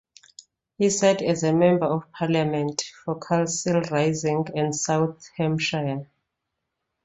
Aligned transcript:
He 0.79 0.89
sat 0.89 1.21
as 1.21 1.43
Member 1.43 1.85
of 1.85 2.11
Parliament 2.11 2.83
for 3.05 3.19
Castle 3.19 3.81
Rising 3.81 4.47
and 4.55 4.75
South 4.75 5.29
Hampshire. 5.37 6.07